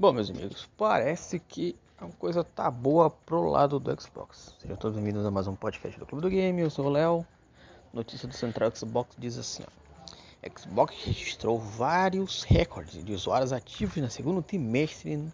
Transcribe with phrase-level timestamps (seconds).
[0.00, 4.56] Bom, meus amigos, parece que a coisa tá boa pro lado do Xbox.
[4.58, 6.58] Sejam todos bem-vindos a mais um podcast do Clube do Game.
[6.58, 7.26] Eu sou o Léo.
[7.92, 14.10] Notícia do Central Xbox diz assim: ó, Xbox registrou vários recordes de usuários ativos no
[14.10, 15.30] segundo trimestre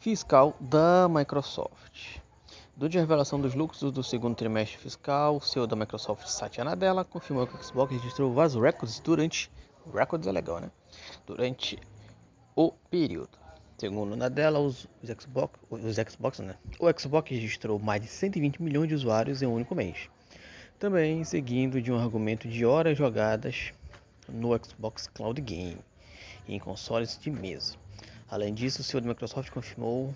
[0.00, 2.18] fiscal da Microsoft.
[2.76, 7.04] Durante a revelação dos lucros do segundo trimestre fiscal, o CEO da Microsoft, Satya Nadella,
[7.04, 9.48] confirmou que o Xbox registrou vários recordes durante.
[9.94, 10.68] Records é legal, né?
[11.24, 11.78] Durante
[12.56, 13.38] o período.
[13.78, 16.56] Segundo na dela, os, os, Xbox, os Xbox, né?
[16.80, 20.10] O Xbox registrou mais de 120 milhões de usuários em um único mês.
[20.80, 23.72] Também seguindo de um argumento de horas jogadas
[24.28, 25.78] no Xbox Cloud Game
[26.48, 27.76] e em consoles de mesa.
[28.28, 30.12] Além disso, o CEO da Microsoft confirmou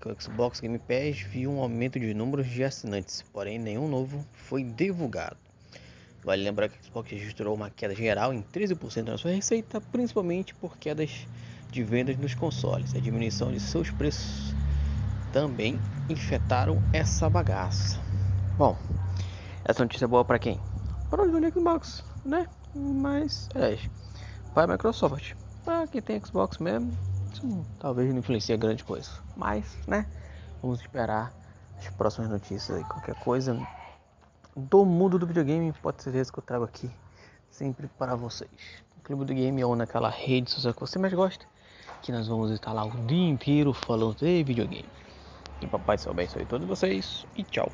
[0.00, 4.24] que o Xbox Game Pass viu um aumento de números de assinantes, porém nenhum novo
[4.32, 5.36] foi divulgado.
[6.24, 10.54] Vale lembrar que o Xbox registrou uma queda geral em 13% na sua receita, principalmente
[10.54, 11.26] por quedas
[11.70, 12.94] de vendas nos consoles.
[12.94, 14.54] A diminuição de seus preços
[15.32, 18.00] também infectaram essa bagaça.
[18.56, 18.76] Bom,
[19.64, 20.60] essa notícia é boa para quem?
[21.10, 22.46] Para os do Xbox, né?
[22.74, 23.78] Mas, é,
[24.54, 25.34] para a Microsoft.
[25.64, 26.90] Para quem tem Xbox mesmo,
[27.32, 29.10] isso talvez não influencie grande coisa.
[29.36, 30.06] Mas, né?
[30.62, 31.32] Vamos esperar
[31.78, 32.84] as próximas notícias aí.
[32.84, 33.58] Qualquer coisa
[34.56, 36.90] do mundo do videogame, pode ser isso que eu trago aqui
[37.50, 38.50] sempre para vocês.
[38.96, 41.46] O Clube do Game é ou naquela rede social que você mais gosta
[42.02, 44.88] que nós vamos estar lá o dia inteiro falando de videogame.
[45.60, 47.70] Que papai salve aí todos vocês e tchau.